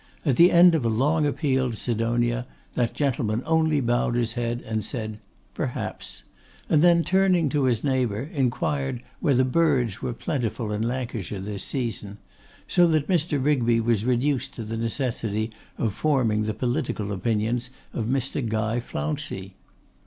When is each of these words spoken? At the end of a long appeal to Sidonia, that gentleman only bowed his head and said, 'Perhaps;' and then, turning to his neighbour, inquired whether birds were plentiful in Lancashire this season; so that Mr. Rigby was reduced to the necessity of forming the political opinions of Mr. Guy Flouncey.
At 0.25 0.35
the 0.35 0.51
end 0.51 0.73
of 0.73 0.83
a 0.83 0.87
long 0.89 1.27
appeal 1.27 1.69
to 1.69 1.75
Sidonia, 1.75 2.47
that 2.73 2.95
gentleman 2.95 3.43
only 3.45 3.79
bowed 3.81 4.15
his 4.15 4.33
head 4.33 4.63
and 4.63 4.83
said, 4.83 5.19
'Perhaps;' 5.53 6.23
and 6.67 6.81
then, 6.81 7.03
turning 7.03 7.49
to 7.49 7.65
his 7.65 7.83
neighbour, 7.83 8.27
inquired 8.33 9.03
whether 9.19 9.43
birds 9.43 10.01
were 10.01 10.13
plentiful 10.13 10.71
in 10.71 10.81
Lancashire 10.81 11.39
this 11.39 11.63
season; 11.63 12.17
so 12.67 12.87
that 12.87 13.07
Mr. 13.09 13.37
Rigby 13.45 13.79
was 13.79 14.03
reduced 14.03 14.55
to 14.55 14.63
the 14.63 14.75
necessity 14.75 15.51
of 15.77 15.93
forming 15.93 16.45
the 16.45 16.55
political 16.55 17.11
opinions 17.11 17.69
of 17.93 18.05
Mr. 18.07 18.43
Guy 18.43 18.79
Flouncey. 18.79 19.53